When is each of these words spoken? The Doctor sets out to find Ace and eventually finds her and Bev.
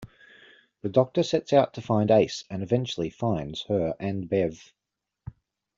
The 0.81 0.89
Doctor 0.89 1.21
sets 1.21 1.53
out 1.53 1.75
to 1.75 1.81
find 1.83 2.09
Ace 2.09 2.43
and 2.49 2.63
eventually 2.63 3.11
finds 3.11 3.61
her 3.65 3.93
and 3.99 4.27
Bev. 4.27 4.73